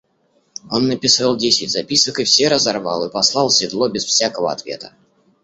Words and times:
Он 0.71 0.87
написал 0.87 1.37
десять 1.37 1.69
записок 1.69 2.19
и 2.21 2.23
все 2.23 2.47
разорвал 2.47 3.05
и 3.07 3.11
послал 3.11 3.51
седло 3.51 3.87
без 3.87 4.03
всякого 4.03 4.51
ответа. 4.51 4.93